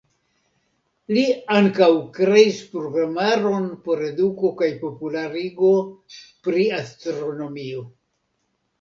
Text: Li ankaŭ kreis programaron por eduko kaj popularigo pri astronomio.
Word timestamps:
Li 1.17 1.25
ankaŭ 1.55 1.89
kreis 2.15 2.63
programaron 2.73 3.69
por 3.85 4.03
eduko 4.09 4.53
kaj 4.65 4.73
popularigo 4.87 5.73
pri 6.47 6.69
astronomio. 6.83 7.91